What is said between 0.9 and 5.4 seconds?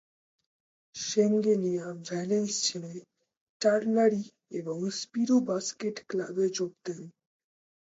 শেঙ্গেলিয়া ভ্যালেন্স ছেড়ে চারলারই এবং স্পিরু